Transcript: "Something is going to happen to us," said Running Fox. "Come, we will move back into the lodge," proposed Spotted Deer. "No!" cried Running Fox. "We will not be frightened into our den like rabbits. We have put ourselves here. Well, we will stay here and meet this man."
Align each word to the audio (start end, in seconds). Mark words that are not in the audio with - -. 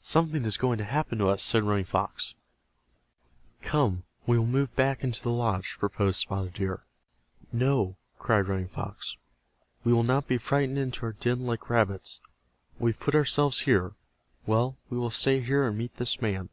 "Something 0.00 0.46
is 0.46 0.56
going 0.56 0.78
to 0.78 0.84
happen 0.84 1.18
to 1.18 1.26
us," 1.28 1.42
said 1.42 1.64
Running 1.64 1.84
Fox. 1.84 2.32
"Come, 3.60 4.04
we 4.26 4.38
will 4.38 4.46
move 4.46 4.74
back 4.74 5.04
into 5.04 5.22
the 5.22 5.28
lodge," 5.30 5.76
proposed 5.78 6.18
Spotted 6.18 6.54
Deer. 6.54 6.84
"No!" 7.52 7.98
cried 8.18 8.48
Running 8.48 8.68
Fox. 8.68 9.18
"We 9.84 9.92
will 9.92 10.02
not 10.02 10.26
be 10.26 10.38
frightened 10.38 10.78
into 10.78 11.04
our 11.04 11.12
den 11.12 11.40
like 11.44 11.68
rabbits. 11.68 12.20
We 12.78 12.92
have 12.92 13.00
put 13.00 13.14
ourselves 13.14 13.60
here. 13.60 13.92
Well, 14.46 14.78
we 14.88 14.96
will 14.96 15.10
stay 15.10 15.40
here 15.40 15.68
and 15.68 15.76
meet 15.76 15.94
this 15.98 16.22
man." 16.22 16.48